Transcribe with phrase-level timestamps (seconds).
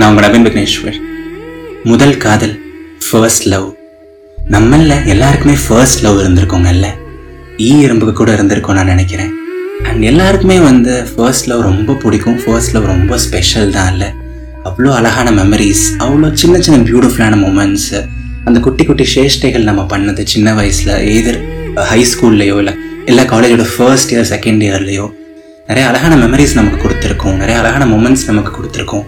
[0.00, 0.94] நான் உங்கள் நவீன் விக்னேஸ்வர்
[1.90, 2.52] முதல் காதல்
[3.06, 3.66] ஃபர்ஸ்ட் லவ்
[4.54, 6.86] நம்மள எல்லாருக்குமே ஃபர்ஸ்ட் லவ் இருந்திருக்கோங்கல்ல?
[7.66, 9.32] ஈ எறும்புக்கு கூட இருந்திருக்கோம் நான் நினைக்கிறேன்.
[9.88, 14.08] அண்ட் எல்லாருக்குமே வந்து ஃபர்ஸ்ட் லவ் ரொம்ப பிடிக்கும் ஃபர்ஸ்ட் லவ் ரொம்ப ஸ்பெஷல் தான் இல்லை?
[14.70, 18.00] அவ்வளோ அழகான மெமரிஸ் அவ்வளோ சின்ன சின்ன பியூட்டிஃபுல்லான மூமெண்ட்ஸு
[18.48, 21.40] அந்த குட்டி குட்டி சேஷ்டைகள் நம்ம பண்ணது சின்ன வயசில் எதிர்
[21.92, 22.76] ஹை ஸ்கூல்லையோ இல்லை
[23.12, 25.08] இல்லை காலேஜோட ஃபர்ஸ்ட் இயர் செகண்ட் இயர்லேயோ
[25.70, 29.06] நிறைய அழகான மெமரிஸ் நமக்கு கொடுத்துருக்கோம் நிறைய அழகான மூமெண்ட்ஸ் நமக்கு கொடுத்துருக்கோம்.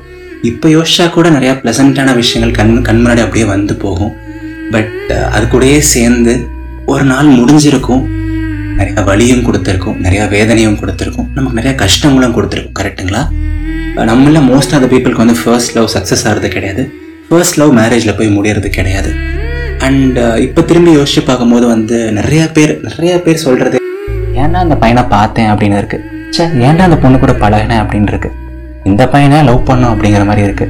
[0.51, 4.13] இப்போ யோசிச்சா கூட நிறையா ப்ளசண்ட்டான விஷயங்கள் கண் கண் முன்னாடி அப்படியே வந்து போகும்.
[4.75, 6.33] பட் அது கூடயே சேர்ந்து
[6.93, 8.03] ஒரு நாள் முடிஞ்சிருக்கும்.
[8.79, 9.97] நிறையா வலியும் கொடுத்துருக்கும்.
[10.07, 11.29] நிறையா வேதனையும் கொடுத்துருக்கும்.
[11.35, 12.77] நமக்கு நிறையா கஷ்டங்களும் கொடுத்துருக்கும்.
[12.81, 13.23] கரெக்டுங்களா
[14.11, 16.85] நம்மள மோஸ்ட் ஆஃப் த பீப்புளுக்கு வந்து ஃபர்ஸ்ட் லவ் சக்ஸஸ் ஆகிறது கிடையாது.
[17.29, 19.13] ஃபர்ஸ்ட் லவ் மேரேஜில் போய் முடியறது கிடையாது.
[19.89, 23.79] அண்ட் இப்போ திரும்பி யோசிச்சு பார்க்கும்போது வந்து நிறையா பேர் நிறையா பேர் சொல்கிறது
[24.43, 25.51] ஏன்டா அந்த பையனை பார்த்தேன்?
[25.53, 28.37] அப்படின்னு இருக்குது ச்சே ஏன்டா அந்த பொண்ணு கூட பழகினேன் அப்படின்னு இருக்குது
[28.91, 30.67] இந்த பையனை லவ் பண்ணும் அப்படிங்கிற மாதிரி இருக்கு.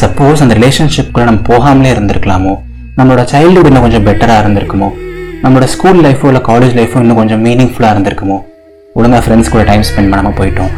[0.00, 2.54] சப்போஸ் அந்த ரிலேஷன்ஷிப்குள்ளே நம்ம போகாமலே இருந்திருக்கலாமோ?
[2.98, 4.88] நம்மளோட சைல்டுஹுட் இன்னும் கொஞ்சம் பெட்டராக இருந்திருக்குமோ?
[5.42, 8.38] நம்மளோட ஸ்கூல் லைஃபோ இல்லை காலேஜ் லைஃபோ இன்னும் கொஞ்சம் மீனிங்ஃபுல்லாக இருந்திருக்குமோ?
[8.98, 10.72] ஒழுங்காக ஃப்ரெண்ட்ஸ் கூட டைம் ஸ்பெண்ட் பண்ணாமல் போயிட்டோம்.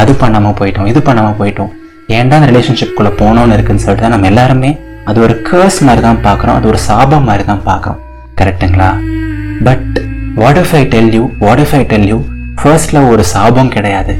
[0.00, 1.70] அது பண்ணாமல் போயிட்டோம் இது பண்ணாமல் போயிட்டோம்.
[2.16, 4.70] ஏன்டா அந்த ரிலேஷன்ஷிப்குள்ளே போனோம்னு இருக்குன்னு சொல்லிட்டு தான் நம்ம எல்லாருமே
[5.10, 8.00] அது ஒரு கேர்ஸ் மாதிரி தான் பார்க்குறோம் அது ஒரு சாபம் மாதிரி தான் பார்க்குறோம்.
[8.40, 8.90] கரெக்டுங்களா
[9.68, 9.96] but
[10.42, 12.18] what if I tell you what if I tell you
[12.62, 14.12] first love ஒரு சாபம் கிடையாது.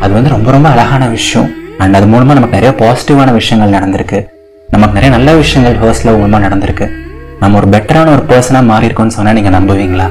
[0.00, 1.48] அது வந்து ரொம்ப ரொம்ப அழகான விஷயம்.
[1.78, 4.18] அண்ட் அது மூலமாக நமக்கு நிறைய பாசிட்டிவான விஷயங்கள் நடந்திருக்கு.
[4.68, 6.86] நமக்கு நிறைய நல்ல விஷயங்கள் ஃபர்ஸ்ட் லவ் மூலமாக நடந்திருக்கு.
[7.40, 10.08] நம்ம ஒரு பெட்டரான ஒரு பர்சனாக மாறி இருக்கோம்னு சொன்னால் நீங்கள் நம்புவீங்களா?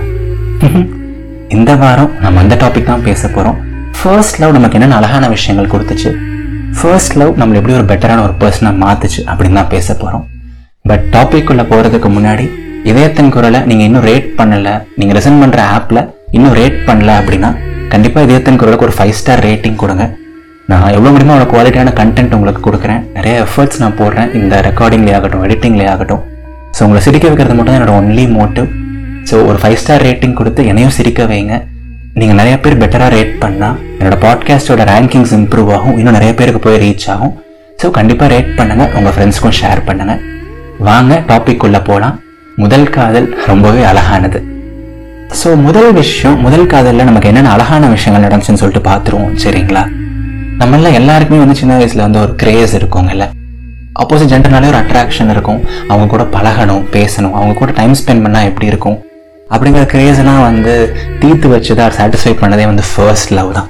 [1.55, 3.57] இந்த வாரம் நம்ம அந்த டாபிக் தான் பேச போகிறோம்
[3.99, 6.11] ஃபர்ஸ்ட் லவ் நமக்கு என்னென்ன அழகான விஷயங்கள் கொடுத்துச்சு?
[6.79, 10.25] ஃபர்ஸ்ட் லவ் நம்மளை எப்படி ஒரு பெட்டரான ஒரு பர்சனாக மாற்றுச்சு அப்படின்னு தான் பேச போகிறோம்
[10.81, 12.47] பட் டாபிக் உள்ள போகிறதுக்கு முன்னாடி
[12.83, 17.49] இதயத்தின் குரலை நீங்கள் இன்னும் ரேட் பண்ணலை நீங்கள் ரிசன் பண்ணுற ஆப்பில் இன்னும் ரேட் பண்ணல அப்படின்னா
[17.91, 20.05] கண்டிப்பாக இதயத்தின் குரலுக்கு ஒரு ஃபைவ் ஸ்டார் ரேட்டிங் கொடுங்க.
[20.71, 23.01] நான் எவ்வளோ முடியுமோ அவ்வளோ குவாலிட்டியான கண்டென்ட் உங்களுக்கு கொடுக்குறேன்.
[23.17, 24.29] நிறைய எஃபர்ட்ஸ் நான் போடுறேன்.
[24.39, 26.23] இந்த ரெக்கார்டிங்லேயே ஆகட்டும் எடிட்டிங்லேயே ஆகட்டும்.
[26.75, 28.67] ஸோ உங்களை சிரிக்க வைக்கிறது மட்டும் தான் என்னோட ஒன்லி மோட்டிவ்
[29.29, 31.55] ஸோ ஒரு ஃபைவ் ஸ்டார் ரேட்டிங் கொடுத்து என்னையும் சிரிக்க வைங்க.
[32.19, 35.97] நீங்கள் நிறைய பேர் பெட்டராக ரேட் பண்ணால் என்னோடய பாட்காஸ்ட்டோட ரேங்கிங்ஸ் இம்ப்ரூவ் ஆகும்.
[36.01, 37.33] இன்னும் நிறைய பேருக்கு போய் ரீச் ஆகும்.
[37.81, 40.21] ஸோ கண்டிப்பாக ரேட் பண்ணுங்கள் உங்கள் ஃப்ரெண்ட்ஸ்க்கும் ஷேர் பண்ணுங்கள்
[40.89, 42.15] வாங்க டாபிக் உள்ளே போகலாம்
[42.63, 44.39] முதல் காதல் ரொம்பவே அழகானது.
[45.35, 49.83] ஸோ முதல் விஷயம் முதல் காதலில் நமக்கு என்னென்ன அழகான விஷயங்கள் நடந்துச்சுன்னு சொல்லிட்டு பார்த்துருவோம் சரிங்களா?
[50.59, 53.25] நம்மள எல்லாருக்குமே வந்து சின்ன வயசில் வந்து ஒரு கிரேஸ் இருக்குங்கல்ல.
[54.01, 55.59] ஆப்போசிட் ஜெண்டர்னாலே ஒரு அட்ராக்ஷன் இருக்கும்.
[55.87, 57.33] அவங்க கூட பழகணும் பேசணும்.
[57.33, 58.97] அவங்க கூட டைம் ஸ்பெண்ட் பண்ணால் எப்படி இருக்கும்?
[59.51, 63.69] அப்படிங்கிற கிரேஸ் வந்து தீர்த்து வச்சு தான் சாட்டிஸ்ஃபை பண்ணதே வந்து ஃபர்ஸ்ட் லவ் தான்.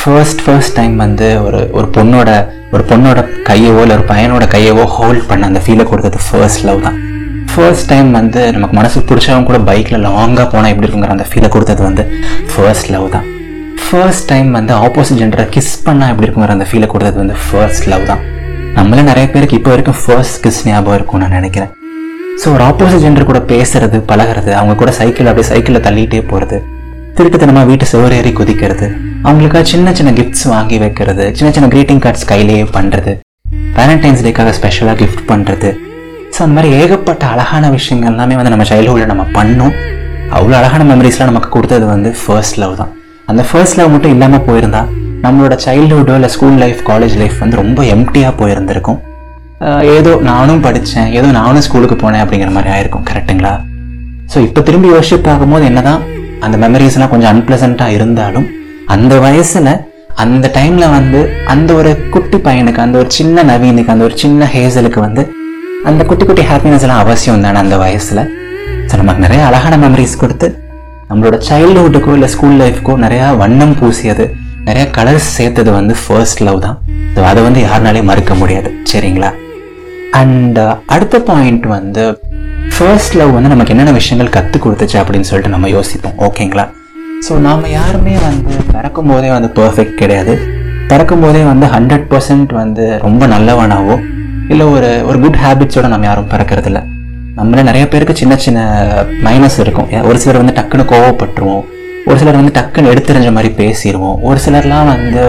[0.00, 2.30] ஃபர்ஸ்ட் ஃபர்ஸ்ட் டைம் வந்து ஒரு ஒரு பொண்ணோட
[2.72, 3.20] ஒரு பொண்ணோட
[3.50, 7.05] கையவோ இல்லை ஒரு பையனோட கையவோ ஹோல்ட் பண்ண அந்த ஃபீலை கொடுத்தது ஃபர்ஸ்ட் லவ் தான்.
[7.56, 11.82] ஃபர்ஸ்ட் டைம் வந்து நமக்கு மனசுக்கு பிடிச்சவங்க கூட பைக்கில் லாங்காக போனால் எப்படி இருக்குங்கிற அந்த ஃபீலை கொடுத்தது
[11.86, 12.02] வந்து
[12.52, 13.26] ஃபர்ஸ்ட் லவ் தான்.
[13.84, 18.04] ஃபர்ஸ்ட் டைம் வந்து ஆப்போசிட் ஜெண்டரை கிஸ் பண்ணால் எப்படி இருக்குங்கிற அந்த ஃபீலை கொடுத்தது வந்து ஃபர்ஸ்ட் லவ்
[18.10, 18.22] தான்.
[18.78, 21.70] நம்மள நிறைய பேருக்கு இப்போ வரைக்கும் ஃபர்ஸ்ட் கிஸ் ஞாபகம் இருக்கும் நான் நினைக்கிறேன்.
[22.42, 26.58] ஸோ ஒரு ஆப்போசிட் ஜெண்டர் கூட பேசுறது பழகிறது அவங்க கூட சைக்கிள் அப்படியே சைக்கிளில் தள்ளிட்டே போகிறது
[27.18, 28.86] திருட்டுத்தனமாக வீட்டு சுவரேறி குதிக்கிறது
[29.28, 33.14] அவங்களுக்காக சின்ன சின்ன கிஃப்ட்ஸ் வாங்கி வைக்கிறது சின்ன சின்ன க்ரீட்டிங் கார்ட்ஸ் கையிலேயே பண்ணுறது
[33.78, 35.70] வேலண்டைன்ஸ் டேக்காக ஸ்பெஷலாக கிஃப்ட் பண்ணுறது
[36.36, 39.74] ஸோ அந்த மாதிரி ஏகப்பட்ட அழகான விஷயங்கள் எல்லாமே வந்து நம்ம சைல்ட்ஹுட்டில் நம்ம பண்ணோம்.
[40.36, 42.90] அவ்வளோ அழகான மெமரிஸ்லாம் நமக்கு கொடுத்தது வந்து ஃபர்ஸ்ட் லவ் தான்.
[43.30, 44.82] அந்த ஃபர்ஸ்ட் லவ் மட்டும் இல்லாமல் போயிருந்தா
[45.24, 48.98] நம்மளோட சைல்டுஹுட்டோ இல்லை ஸ்கூல் லைஃப் காலேஜ் லைஃப் வந்து ரொம்ப எம்டியாக போயிருந்திருக்கும்.
[49.96, 53.54] ஏதோ நானும் படித்தேன் ஏதோ நானும் ஸ்கூலுக்கு போனேன் அப்படிங்கிற மாதிரி ஆயிருக்கும் கரெக்ட்டுங்களா
[54.32, 56.02] ஸோ இப்போ திரும்பி யோசிச்சு பார்க்கும்போது என்னதான்
[56.46, 58.46] அந்த மெமரிஸ்லாம் கொஞ்சம் அன்பிளசண்ட்டாக இருந்தாலும்
[58.96, 59.72] அந்த வயசில்
[60.24, 61.22] அந்த டைமில் வந்து
[61.54, 65.24] அந்த ஒரு குட்டி பையனுக்கு அந்த ஒரு சின்ன நவீனுக்கு அந்த ஒரு சின்ன ஹேசலுக்கு வந்து
[65.88, 68.20] அந்த குட்டி குட்டி ஹாப்பினஸ் எல்லாம் அவசியம் தானே அந்த வயசில்?
[68.88, 70.46] ஸோ நமக்கு நிறைய அழகான மெமரிஸ் கொடுத்து
[71.10, 74.24] நம்மளோட சைல்டுஹுட்டுக்கோ இல்லை ஸ்கூல் லைஃப்க்கோ நிறையா வண்ணம் பூசியது
[74.68, 76.78] நிறையா கலர்ஸ் சேர்த்தது வந்து ஃபர்ஸ்ட் லவ் தான்.
[77.16, 78.70] ஸோ அதை வந்து யாருனாலையும் மறுக்க முடியாது.
[78.92, 79.30] சரிங்களா?
[80.20, 82.04] அண்ட் uh, அடுத்த பாயிண்ட் வந்து
[82.74, 86.16] ஃபர்ஸ்ட் லவ் வந்து நமக்கு என்னென்ன விஷயங்கள் கற்றுக் கொடுத்துச்சு அப்படின்னு சொல்லிட்டு நம்ம யோசிப்போம்.
[86.28, 86.66] ஓகேங்களா
[87.26, 90.34] ஸோ நாம் யாருமே வந்து பிறக்கும் போதே வந்து பர்ஃபெக்ட் கிடையாது.
[90.90, 93.96] பிறக்கும் போதே வந்து ஹண்ட்ரட் பர்சன்ட் வந்து ரொம்ப நல்லவனாவோ
[94.52, 96.82] இல்லை ஒரு ஒரு குட் ஹேபிட்ஸோட நம்ம யாரும் பிறக்கிறது நம்மளே
[97.38, 98.60] நம்மள நிறைய பேருக்கு சின்ன சின்ன
[99.24, 99.88] மைனஸ் இருக்கும்.
[100.08, 101.64] ஒரு சிலர் வந்து டக்குன்னு கோவப்பட்டுருவோம்.
[102.08, 105.22] ஒரு சிலர் வந்து டக்குன்னு எடுத்துரிஞ்ச மாதிரி பேசிடுவோம் ஒரு சிலர்லாம் வந்து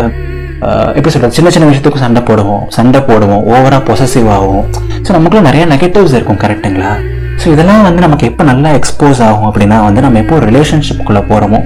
[0.97, 2.61] எப்படி சொல்கிறது சின்ன சின்ன விஷயத்துக்கும் சண்டை போடுவோம்.
[2.77, 3.41] சண்டை போடுவோம்.
[3.53, 4.63] ஓவராக பொசசிவ் ஆகும்
[5.05, 6.93] ஸோ நமக்குள்ள நிறைய நெகட்டிவ்ஸ் இருக்கும் கரெக்ட்டுங்களா
[7.41, 11.61] ஸோ இதெல்லாம் வந்து நமக்கு எப்போ நல்லா எக்ஸ்போஸ் ஆகும் அப்படின்னா வந்து நம்ம எப்போ ஒரு ரிலேஷன்ஷிப்குள்ளே போகிறோமோ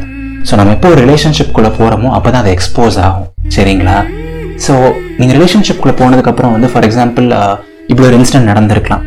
[0.49, 3.27] ஸோ நம்ம எப்போ ஒரு ரிலேஷன்ஷிப்குள்ளே போகிறோமோ அப்போ தான் அது எக்ஸ்போஸ் ஆகும்.
[3.57, 3.97] சரிங்களா?
[4.65, 4.73] ஸோ
[5.19, 7.27] நீங்கள் ரிலேஷன்ஷிப்குள்ளே போனதுக்கப்புறம் வந்து ஃபார் எக்ஸாம்பிள்
[7.91, 9.03] இப்படி ஒரு இன்சிடென்ட் நடந்திருக்கலாம்.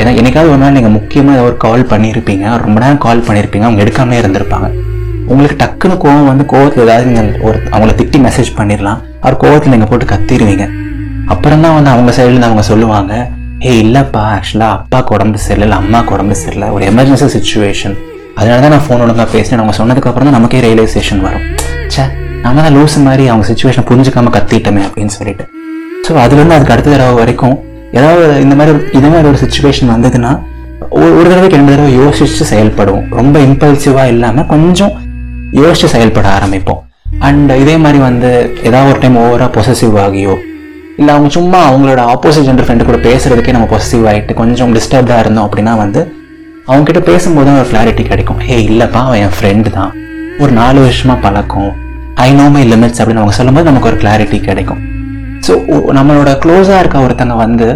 [0.00, 4.20] ஏன்னா என்னைக்காவது ஒரு நாள் நீங்கள் முக்கியமாக ஒரு கால் பண்ணியிருப்பீங்க ரொம்ப நேரம் கால் பண்ணியிருப்பீங்க அவங்க எடுக்காமலே
[4.22, 4.68] இருந்திருப்பாங்க.
[5.30, 9.90] உங்களுக்கு டக்குன்னு கோவம் வந்து கோவத்தில் ஏதாவது நீங்கள் ஒரு அவங்கள திட்டி மெசேஜ் பண்ணிடலாம் அவர் கோவத்தில் நீங்கள்
[9.92, 10.66] போட்டு கத்திடுவீங்க
[11.34, 13.14] அப்புறம் தான் வந்து அவங்க சைடுலேருந்து அவங்க சொல்லுவாங்க
[13.68, 14.22] ஏ இல்லைப்பா.
[14.36, 16.68] ஆக்சுவலாக அப்பாவுக்கு உடம்பு சரியில்லை இல்லை அம்மாவுக்கு உடம்பு சரியில்லை.
[16.76, 17.96] ஒரு எமர்ஜென்சி சுச்சுவேஷன்
[18.38, 19.60] அதனால தான் நான் ஃபோன் ஒழுங்காக பேசினேன்.
[19.62, 21.44] அவங்க சொன்னதுக்கப்புறம் தான் நமக்கே ரியலைசேஷன் வரும்.
[21.92, 22.04] ச்சே.
[22.42, 25.48] நம்ம தான் லூஸ் மாதிரி அவங்க சுச்சுவேஷன் புரிஞ்சுக்காம கத்திட்டோமே அப்படின்னு சொல்லிட்டு.
[26.08, 27.58] ஸோ அதுலேருந்து அதுக்கு அடுத்த தடவை வரைக்கும்
[27.92, 30.40] ஏதாவது இந்த மாதிரி ஒரு- இதே மாதிரி ஒரு சுச்சுவேஷன் வந்ததுன்னா
[30.90, 33.14] ஒரு தடவைக்கு ரெண்டு தடவை யோசிச்சு செயல்படுவோம்.
[33.14, 34.92] ரொம்ப இம்பல்சிவாக இல்லாமல் கொஞ்சம்
[35.52, 36.84] யோசிச்சு செயல்பட ஆரம்பிப்போம்.
[37.18, 40.36] அண்ட் இதே மாதிரி வந்து ஏதாவது ஒரு டைம் ஓவராக பொசசிவ் ஆகியோ
[40.96, 45.50] இல்லை அவங்க சும்மா அவங்களோட ஆப்போசிட் ஜெண்டர் ஃப்ரெண்டு கூட பேசுறதுக்கே நம்ம பொசசிவ் ஆகிட்டு கொஞ்சம் டிஸ்டர்ப்டாக இருந்தோம்
[45.50, 46.12] அப்படின்னா வந்து
[46.66, 48.38] அவங்க கிட்ட பேசும்போது தான் ஒரு கிளாரிட்டி கிடைக்கும்.
[48.38, 49.94] ஹே இல்லைப்பா அவன் என் ஃப்ரெண்டு தான்.
[50.38, 51.74] ஒரு நாலு வருஷமா பழக்கம்.
[52.24, 54.80] ஐ நோ மை லிமிட்ஸ் அப்படின்னு அவங்க சொல்லும்போது நமக்கு ஒரு கிளாரிட்டி கிடைக்கும்.
[55.46, 55.52] ஸோ
[55.98, 57.66] நம்மளோட க்ளோஸாக இருக்க ஒருத்தங்க வந்து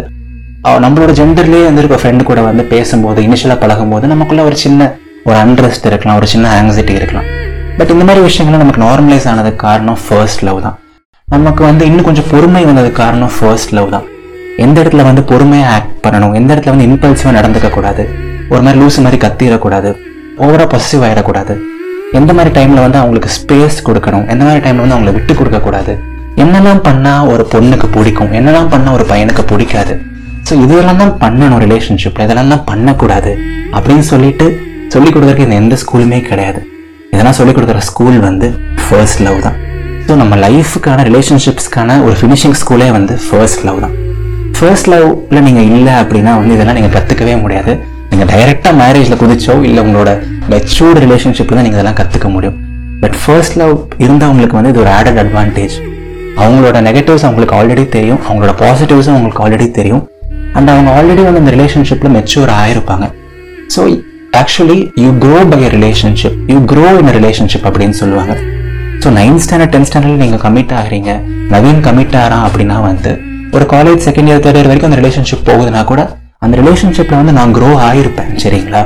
[0.85, 4.89] நம்மளோட ஜெண்டர்லேயே வந்து இருக்க ஃப்ரெண்டு கூட வந்து பேசும்போது இனிஷியலாக பழகும்போது நமக்குள்ள ஒரு சின்ன
[5.27, 7.27] ஒரு அன்ரெஸ்ட் இருக்கலாம் ஒரு சின்ன ஆங்ஸைட்டி இருக்கலாம்.
[7.79, 10.77] பட் இந்த மாதிரி விஷயங்கள்லாம் நமக்கு நார்மலைஸ் ஆனதுக்கு காரணம் ஃபர்ஸ்ட் லவ் தான்.
[11.27, 14.07] நமக்கு வந்து இன்னும் கொஞ்சம் பொறுமை வந்ததுக்கு காரணம் ஃபர்ஸ்ட் லவ் தான்.
[14.65, 18.05] எந்த இடத்துல வந்து பொறுமையாக ஆக்ட் பண்ணணும் எந்த இடத்துல வந்து இம்பல்சிவாக நடந்துக்கக்கூடாது
[18.53, 19.91] ஒரு மாதிரி லூஸ் மாதிரி கத்திடக்கூடாது
[20.45, 21.53] ஓவராக பொசிவ் ஆகிடக்கூடாது
[22.19, 24.25] எந்த மாதிரி டைமில் வந்து அவங்களுக்கு ஸ்பேஸ் கொடுக்கணும்?
[24.33, 25.93] எந்த மாதிரி டைமில் வந்து அவங்களை விட்டு கொடுக்கக்கூடாது
[26.43, 28.31] என்னெல்லாம் பண்ணால் ஒரு பொண்ணுக்கு பிடிக்கும்?
[28.39, 29.93] என்னெல்லாம் பண்ணால் ஒரு பையனுக்கு பிடிக்காது?
[30.47, 33.31] ஸோ இதெல்லாம் தான் பண்ணணும் ரிலேஷன்ஷிப்பில் இதெல்லாம் தான் பண்ணக்கூடாது.
[33.75, 34.45] அப்படின்னு சொல்லிட்டு
[34.93, 36.61] சொல்லிக் கொடுக்குறதுக்கு இந்த எந்த ஸ்கூலுமே கிடையாது.
[37.13, 38.47] இதெல்லாம் சொல்லிக் கொடுக்குற ஸ்கூல் வந்து
[38.85, 39.57] ஃபர்ஸ்ட் லவ் தான்.
[40.07, 43.95] ஸோ நம்ம லைஃபுக்கான ரிலேஷன்ஷிப்ஸ்க்கான ஒரு ஃபினிஷிங் ஸ்கூலே வந்து ஃபர்ஸ்ட் லவ் தான்.
[44.57, 47.73] ஃபர்ஸ்ட் லவ்வில் நீங்கள் இல்லை அப்படின்னா வந்து இதெல்லாம் நீங்கள் கற்றுக்கவே முடியாது.
[48.11, 50.11] நீங்கள் டைரெக்டாக மேரேஜில் குதிச்சோ இல்லை உங்களோட
[50.53, 52.57] மெச்சூர்டு ரிலேஷன்ஷிப்பில் தான் நீங்கள் இதெல்லாம் கற்றுக்க முடியும்.
[53.03, 53.75] பட் ஃபர்ஸ்ட் லவ்
[54.05, 55.75] இருந்தவங்களுக்கு வந்து இது ஒரு ஆடட் அட்வான்டேஜ்
[56.43, 60.03] அவங்களோட நெகட்டிவ்ஸ் அவங்களுக்கு ஆல்ரெடி தெரியும் அவங்களோட பாசிட்டிவ்ஸும் அவங்களுக்கு ஆல்ரெடி தெரியும்.
[60.57, 63.05] அண்ட் அவங்க ஆல்ரெடி வந்து இந்த ரிலேஷன்ஷிப்பில் mature ஆகிருப்பாங்க
[63.75, 63.81] so
[64.41, 68.33] actually you grow by relationship you grow in relationship அப்படின்னு சொல்லுவாங்க.
[69.03, 71.11] So ninth standard tenth standard நீங்கள் கமிட் ஆகிறீங்க.
[71.53, 73.11] நவீன் கமிட் ஆகிறான் அப்படின்னா வந்து
[73.57, 76.01] ஒரு college second year third year வரைக்கும் அந்த ரிலேஷன்ஷிப் போகுதுன்னா கூட
[76.41, 78.79] அந்த ரிலேஷன்ஷிப்பில் வந்து நான் க்ரோ ஆகிருப்பேன் சரிங்களா?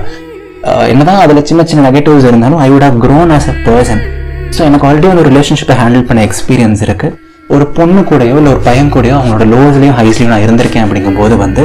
[0.91, 4.01] என்னதான் அதில் சின்ன சின்ன நெகட்டிவ்ஸ் இருந்தாலும் I would have grown as a person
[4.55, 7.13] so எனக்கு ஆல்ரெடி ஒரு ரிலேஷன்ஷிப்பை ஹேண்டில் பண்ண எக்ஸ்பீரியன்ஸ் இருக்குது
[7.55, 11.63] ஒரு பொண்ணு கூடயோ இல்லை ஒரு பையன் கூடயோ அவங்களோட லோஸ்லையும் ஹைஸ்லையும் நான் இருந்திருக்கேன் அப்படிங்கும்போது வந்து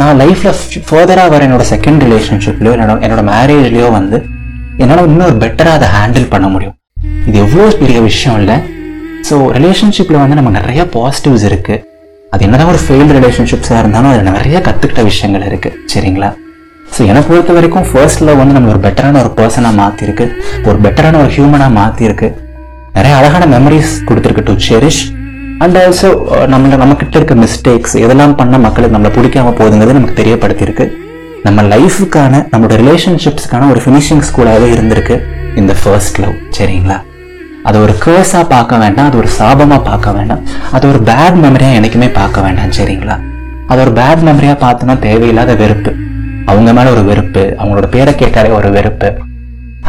[0.00, 0.56] நான் லைஃப்பில்
[0.88, 4.18] ஃபர்தராக வர என்னோட செகண்ட் ரிலேஷன்ஷிப்லையோ என்னோட என்னோட மேரேஜ்லையோ வந்து
[4.82, 6.76] என்னால் இன்னும் பெட்டராக அதை ஹேண்டில் பண்ண முடியும்.
[7.28, 8.56] இது எவ்வளோ பெரிய விஷயம் இல்லை.
[9.28, 11.78] ஸோ ரிலேஷன்ஷிப்பில் வந்து நம்ம நிறைய பாசிட்டிவ்ஸ் இருக்குது
[12.32, 15.70] அது என்னதான் ஒரு ஃபெயில்டு ரிலேஷன்ஷிப்ஸாக இருந்தாலும் அதில் நிறைய கற்றுக்கிட்ட விஷயங்கள் இருக்கு.
[15.92, 16.28] சரிங்களா?
[16.94, 20.24] ஸோ என்னை பொறுத்த வரைக்கும் ஃபர்ஸ்ட் லவ் வந்து நம்மளை ஒரு பெட்டரான ஒரு பர்சனாக மாற்றிருக்கு
[20.64, 22.28] ஒரு பெட்டரான ஒரு ஹியூமனாக மாற்றிருக்கு
[22.94, 25.02] நிறைய அழகான மெமரிஸ் கொடுத்துருக்கு டு செரிஷ்
[25.58, 26.08] அண்ட் ஆல்சோ
[26.46, 30.86] நம்ம நம்மக்கிட்ட இருக்க மிஸ்டேக்ஸ் எதெல்லாம் பண்ண மக்களுக்கு நம்மளை பிடிக்காம போகுதுங்கிறது நமக்கு தெரியப்படுத்தியிருக்கு.
[31.42, 35.22] நம்ம லைஃபுக்கான நம்மளோட ரிலேஷன்ஷிப்ஸ்க்கான ஒரு ஃபினிஷிங் ஸ்கூலாகவே இருந்திருக்கு
[35.56, 36.98] இந்த ஃபர்ஸ்ட் லவ் சரிங்களா?
[37.68, 40.42] அது ஒரு கேர்ஸாக பார்க்க வேண்டாம் அது ஒரு சாபமாக பார்க்க வேண்டாம்.
[40.76, 43.16] அது ஒரு பேட் மெமரியாக என்றைக்குமே பார்க்க வேண்டாம் சரிங்களா?
[43.70, 45.90] அது ஒரு பேட் மெமரியாக பார்த்தோன்னா தேவையில்லாத வெறுப்பு.
[46.50, 49.10] அவங்க மேலே ஒரு வெறுப்பு அவங்களோட பேரை கேட்டாலே ஒரு வெறுப்பு.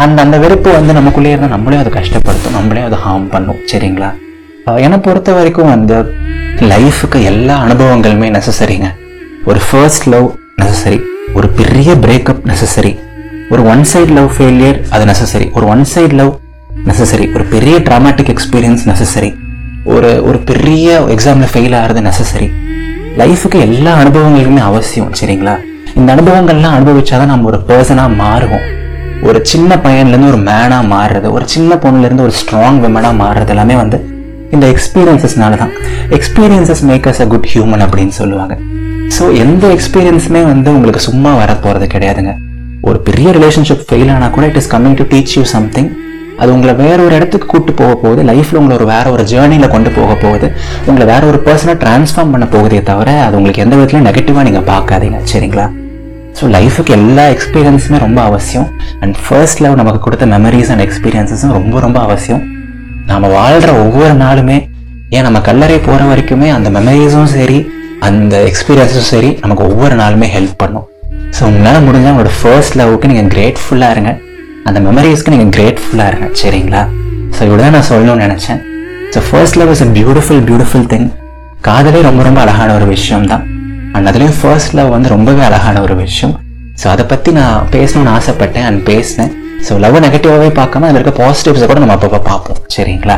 [0.03, 4.09] அண்ட் அந்த வெறுப்பு வந்து நமக்குள்ளே இருந்தால் நம்மளையும் அதை கஷ்டப்படுத்தும் நம்மளையும் அதை ஹார்ம் பண்ணும் சரிங்களா?
[4.85, 5.95] என்னை பொறுத்த வரைக்கும் வந்து
[6.71, 8.87] லைஃபுக்கு எல்லா அனுபவங்களுமே நெசசரிங்க
[9.45, 10.27] ஒரு ஃபர்ஸ்ட் லவ்
[10.61, 10.99] நெசசரி
[11.37, 12.93] ஒரு பெரிய பிரேக்கப் நெசசரி
[13.53, 16.31] ஒரு ஒன் சைடு லவ் ஃபெயிலியர் அது நெசசரி ஒரு ஒன் சைடு லவ்
[16.79, 19.29] நெசசரி ஒரு பெரிய ட்ராமாட்டிக் எக்ஸ்பீரியன்ஸ் நெசசரி
[19.85, 22.47] ஒரு ஒரு பெரிய எக்ஸாமில் ஃபெயில் ஆகிறது நெசசரி
[23.17, 25.55] லைஃபுக்கு எல்லா அனுபவங்களுமே அவசியம் சரிங்களா?
[25.95, 28.65] இந்த அனுபவங்கள்லாம் அனுபவிச்சாதான் நம்ம ஒரு பர்சனாக மாறுவோம்.
[29.23, 33.97] ஒரு சின்ன பையன்லேருந்து ஒரு மேனாக மாறுறது ஒரு சின்ன பொண்ணுலேருந்து ஒரு ஸ்ட்ராங் விமனாக மாறுறது எல்லாமே வந்து
[34.51, 35.73] இந்த எக்ஸ்பீரியன்சஸ்னால தான்.
[36.09, 38.57] Experiences make us a good human அப்படின்னு சொல்லுவாங்க.
[39.17, 42.33] ஸோ எந்த எக்ஸ்பீரியன்ஸுமே வந்து உங்களுக்கு சும்மா வர போகிறது கிடையாதுங்க.
[42.81, 45.91] ஒரு பெரிய ரிலேஷன்ஷிப் ஃபெயில் ஆனால் கூட it is coming to teach you something
[46.41, 48.21] அது உங்களை வேற ஒரு இடத்துக்கு கூட்டு போக போகுது.
[48.29, 50.47] லைஃப்ல உங்களை ஒரு வேற ஒரு ஜேர்னியில் கொண்டு போக போகுது.
[50.89, 55.19] உங்களை வேற ஒரு பர்சனாக ட்ரான்ஸ்ஃபார்ம் பண்ண போகுதே தவிர அது உங்களுக்கு எந்த விதத்துலையும் நெகட்டிவாக நீங்கள் பார்க்காதீங்க.
[55.33, 55.67] சரிங்களா?
[56.39, 58.67] ஸோ லைஃபுக்கு எல்லா எக்ஸ்பீரியன்ஸுமே ரொம்ப அவசியம்.
[59.03, 62.41] அண்ட் ஃபர்ஸ்ட் லவ் நமக்கு கொடுத்த மெமரிஸ் அண்ட் எக்ஸ்பீரியன்ஸஸும் ரொம்ப ரொம்ப அவசியம்.
[63.09, 64.57] நாம் வாழ்கிற ஒவ்வொரு நாளுமே
[65.15, 67.59] ஏன் நம்ம கல்லறை போகிற வரைக்குமே அந்த மெமரிஸும் சரி
[68.07, 70.85] அந்த எக்ஸ்பீரியன்ஸும் சரி நமக்கு ஒவ்வொரு நாளுமே ஹெல்ப் பண்ணும்.
[71.37, 74.13] ஸோ உங்களால் முடிஞ்சால் உங்களோட ஃபர்ஸ்ட் லவ்வுக்கு நீங்கள் கிரேட்ஃபுல்லாக இருங்க.
[74.67, 76.81] அந்த மெமரிஸ்க்கு நீங்கள் கிரேட்ஃபுல்லாக இருங்க சரிங்களா?
[77.35, 78.59] ஸோ இப்படி தான் நான் சொல்லணும்னு நினச்சேன்.
[79.13, 81.07] So first love is a beautiful beautiful thing
[81.67, 83.43] காதலே ரொம்ப ரொம்ப அழகான ஒரு விஷயம் தான்
[83.95, 86.33] அண்ட் அதுலேயும் ஃபர்ஸ்ட் லவ் வந்து ரொம்பவே அழகான ஒரு விஷயம்.
[86.81, 89.31] ஸோ அதை பற்றி நான் பேசணும்னு ஆசைப்பட்டேன் அண்ட் பேசினேன்.
[89.67, 93.17] ஸோ லவ் நெகட்டிவாகவே பார்க்காம அதில் இருக்க பாசிட்டிவ்ஸை கூட நம்ம அப்பப்போ பார்ப்போம் சரிங்களா?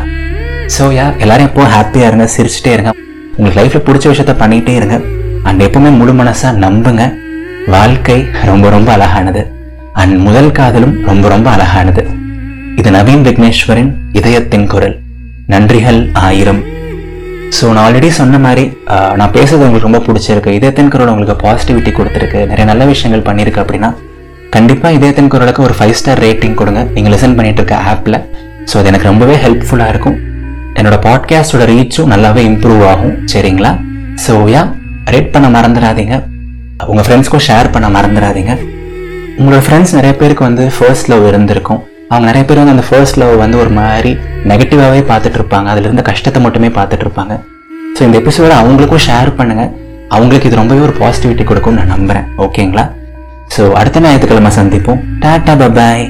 [0.75, 2.91] ஸோ யா எல்லாரும் எப்போ ஹாப்பியாக இருங்க சிரிச்சுட்டே இருங்க.
[3.37, 4.97] உங்களுக்கு லைஃப்பில் பிடிச்ச விஷயத்த பண்ணிகிட்டே இருங்க.
[5.49, 7.05] அண்ட் எப்பவுமே முழு மனசாக நம்புங்க.
[7.75, 8.17] வாழ்க்கை
[8.49, 9.43] ரொம்ப ரொம்ப அழகானது.
[10.01, 12.03] அண்ட் முதல் காதலும் ரொம்ப ரொம்ப அழகானது.
[12.79, 14.95] இது நவீன் விக்னேஸ்வரின் இதயத்தின் குரல்.
[15.53, 16.61] நன்றிகள் ஆயிரம்.
[17.57, 18.63] ஸோ நான் ஆல்ரெடி சொன்ன மாதிரி
[19.19, 20.51] நான் பேசுறது உங்களுக்கு ரொம்ப பிடிச்சிருக்கு.
[20.59, 22.39] இதயத்தின் குரல் உங்களுக்கு பாசிட்டிவிட்டி கொடுத்துருக்கு.
[22.51, 23.91] நிறைய நல்ல விஷயங்கள் பண்ணியிருக்கு அப்படின்னா
[24.55, 26.81] கண்டிப்பாக இதயத்தின் குரலுக்கு ஒரு ஃபைவ் ஸ்டார் ரேட்டிங் கொடுங்க.
[26.95, 28.19] நீங்கள் லிசன் பண்ணிட்டு இருக்க ஆப்பில்
[28.69, 30.17] ஸோ அது எனக்கு ரொம்பவே ஹெல்ப்ஃபுல்லாக இருக்கும்.
[30.79, 33.15] என்னோட பாட்காஸ்டோட ரீச்சும் நல்லாவே இம்ப்ரூவ் ஆகும்.
[33.33, 33.71] சரிங்களா?
[34.25, 34.61] ஸோ யா
[35.13, 36.15] ரேட் பண்ண மறந்துடாதீங்க.
[36.91, 38.53] உங்கள் ஃப்ரெண்ட்ஸ்க்கும் ஷேர் பண்ண மறந்துடாதீங்க.
[39.39, 41.79] உங்களோட ஃப்ரெண்ட்ஸ் நிறைய பேருக்கு வந்து ஃபர்ஸ்ட் லவ் இருந்திருக்கும்.
[42.09, 44.11] அவங்க நிறைய பேர் வந்து அந்த ஃபர்ஸ்ட் லவ் வந்து ஒரு மாதிரி
[44.49, 45.67] நெகட்டிவாகவே பார்த்துட்டு இருப்பாங்க.
[45.73, 47.35] அதுல இருந்த கஷ்டத்தை மட்டுமே பார்த்துட்டு இருப்பாங்க.
[47.95, 49.71] ஸோ இந்த எபிசோட அவங்களுக்கும் ஷேர் பண்ணுங்கள்
[50.15, 52.27] அவங்களுக்கு இது ரொம்பவே ஒரு பாசிட்டிவிட்டி கொடுக்கும்னு நான் நம்புறேன்.
[52.45, 52.85] ஓகேங்களா
[53.55, 55.01] ஸோ அடுத்த ஞாயிற்றுக்கிழமை சந்திப்போம்.
[55.23, 56.05] Tata bye bye